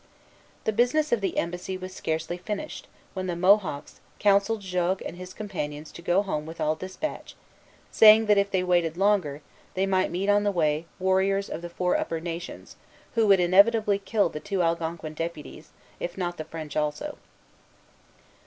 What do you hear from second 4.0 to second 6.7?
counselled Jogues and his companions to go home with